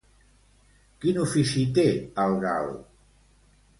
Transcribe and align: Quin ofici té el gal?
Quin 1.03 1.21
ofici 1.25 1.67
té 1.75 1.85
el 2.25 2.37
gal? 2.47 2.73